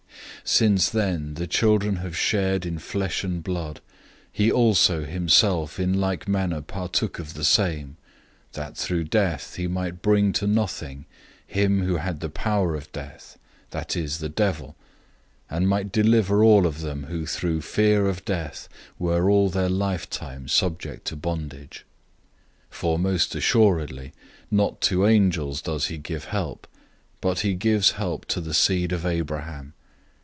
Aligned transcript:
"{Isaiah 0.43 0.67
8:18} 0.69 0.71
002:014 0.71 0.71
Since 0.71 0.89
then 0.89 1.33
the 1.35 1.47
children 1.47 1.95
have 1.97 2.17
shared 2.17 2.65
in 2.65 2.79
flesh 2.79 3.23
and 3.23 3.43
blood, 3.43 3.79
he 4.31 4.51
also 4.51 5.05
himself 5.05 5.79
in 5.79 5.93
like 6.01 6.27
manner 6.27 6.61
partook 6.61 7.19
of 7.19 7.35
the 7.35 7.45
same, 7.45 7.95
that 8.53 8.75
through 8.75 9.03
death 9.03 9.55
he 9.55 9.67
might 9.67 10.01
bring 10.01 10.33
to 10.33 10.47
nothing 10.47 11.05
him 11.45 11.83
who 11.83 11.97
had 11.97 12.19
the 12.19 12.29
power 12.29 12.75
of 12.75 12.91
death, 12.91 13.37
that 13.69 13.95
is, 13.95 14.17
the 14.17 14.29
devil, 14.29 14.75
002:015 15.51 15.57
and 15.57 15.69
might 15.69 15.91
deliver 15.91 16.43
all 16.43 16.65
of 16.65 16.81
them 16.81 17.03
who 17.03 17.27
through 17.27 17.61
fear 17.61 18.07
of 18.07 18.25
death 18.25 18.67
were 18.97 19.29
all 19.29 19.47
their 19.47 19.69
lifetime 19.69 20.47
subject 20.47 21.05
to 21.05 21.15
bondage. 21.15 21.85
002:016 22.71 22.75
For 22.75 22.99
most 22.99 23.31
certainly, 23.31 23.39
he 23.39 24.09
doesn't 24.09 24.51
give 24.57 24.65
help 24.65 24.79
to 24.81 25.05
angels, 25.05 25.61
but 27.21 27.39
he 27.41 27.53
gives 27.53 27.91
help 27.91 28.25
to 28.25 28.41
the 28.41 28.55
seed 28.55 28.91
of 28.91 29.05
Abraham. 29.05 29.73